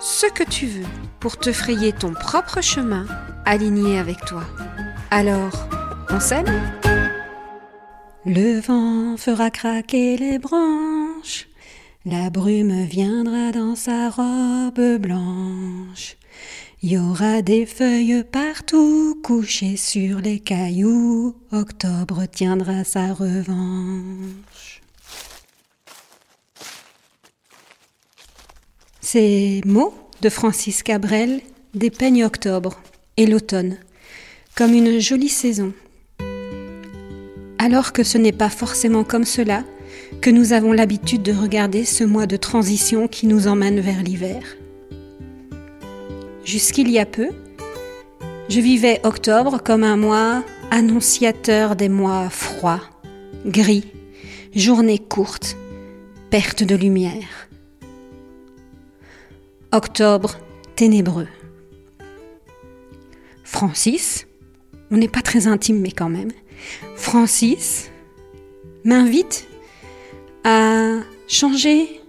[0.00, 0.86] ce que tu veux
[1.20, 3.06] pour te frayer ton propre chemin
[3.44, 4.42] aligné avec toi.
[5.10, 5.68] Alors,
[6.10, 6.46] on s'aime
[8.24, 11.48] Le vent fera craquer les branches,
[12.04, 16.16] la brume viendra dans sa robe blanche.
[16.82, 21.34] Il y aura des feuilles partout couchées sur les cailloux.
[21.50, 24.82] Octobre tiendra sa revanche.
[29.18, 31.40] Ces mots de Francis Cabrel
[31.72, 32.78] dépeignent octobre
[33.16, 33.78] et l'automne
[34.54, 35.72] comme une jolie saison.
[37.58, 39.64] Alors que ce n'est pas forcément comme cela
[40.20, 44.42] que nous avons l'habitude de regarder ce mois de transition qui nous emmène vers l'hiver.
[46.44, 47.30] Jusqu'il y a peu,
[48.50, 52.82] je vivais octobre comme un mois annonciateur des mois froids,
[53.46, 53.86] gris,
[54.54, 55.56] journées courtes,
[56.28, 57.46] perte de lumière.
[59.72, 60.36] Octobre
[60.76, 61.28] ténébreux.
[63.42, 64.26] Francis,
[64.90, 66.30] on n'est pas très intime mais quand même,
[66.94, 67.90] Francis
[68.84, 69.48] m'invite
[70.44, 72.00] à changer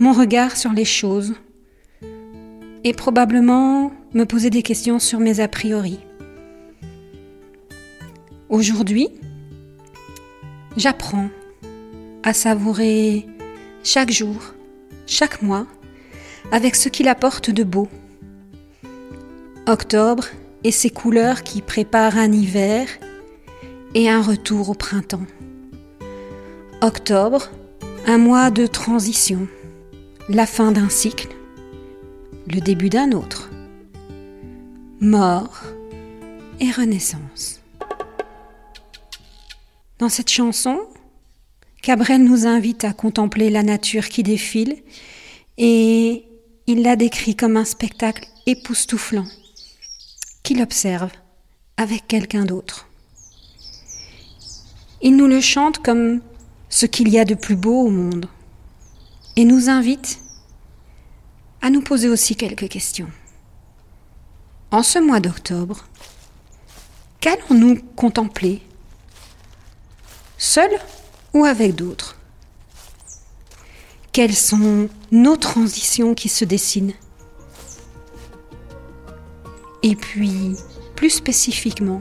[0.00, 1.34] mon regard sur les choses
[2.84, 6.00] et probablement me poser des questions sur mes a priori.
[8.48, 9.08] Aujourd'hui,
[10.76, 11.28] j'apprends
[12.22, 13.26] à savourer
[13.84, 14.54] chaque jour,
[15.06, 15.66] chaque mois,
[16.52, 17.88] avec ce qu'il apporte de beau.
[19.66, 20.24] Octobre
[20.64, 22.88] et ses couleurs qui préparent un hiver
[23.94, 25.26] et un retour au printemps.
[26.82, 27.50] Octobre,
[28.06, 29.48] un mois de transition,
[30.28, 31.28] la fin d'un cycle,
[32.46, 33.50] le début d'un autre.
[35.00, 35.62] Mort
[36.60, 37.60] et renaissance.
[39.98, 40.78] Dans cette chanson,
[41.82, 44.76] Cabrel nous invite à contempler la nature qui défile
[45.58, 46.25] et
[46.68, 49.26] il la décrit comme un spectacle époustouflant
[50.42, 51.10] qu'il observe
[51.76, 52.88] avec quelqu'un d'autre.
[55.00, 56.20] Il nous le chante comme
[56.68, 58.28] ce qu'il y a de plus beau au monde
[59.36, 60.18] et nous invite
[61.62, 63.10] à nous poser aussi quelques questions.
[64.72, 65.86] En ce mois d'octobre,
[67.20, 68.60] qu'allons-nous contempler
[70.36, 70.78] Seuls
[71.32, 72.16] ou avec d'autres?
[74.16, 76.94] Quelles sont nos transitions qui se dessinent.
[79.82, 80.56] Et puis,
[80.94, 82.00] plus spécifiquement,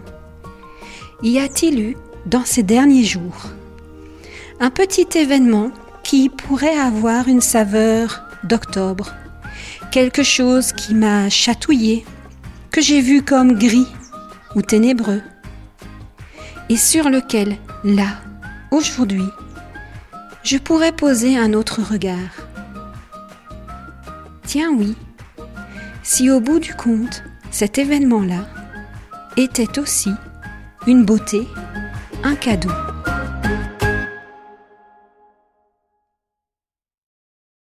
[1.21, 3.49] y a-t-il eu, dans ces derniers jours,
[4.61, 5.71] un petit événement
[6.03, 9.13] qui pourrait avoir une saveur d'octobre
[9.91, 12.05] quelque chose qui m'a chatouillé,
[12.71, 13.91] que j'ai vu comme gris
[14.55, 15.21] ou ténébreux,
[16.69, 18.21] et sur lequel, là,
[18.71, 19.27] aujourd'hui,
[20.45, 22.47] je pourrais poser un autre regard.
[24.45, 24.95] Tiens oui,
[26.03, 28.47] si au bout du compte, cet événement-là
[29.37, 30.11] était aussi
[30.85, 31.47] une beauté,
[32.23, 32.69] un cadeau.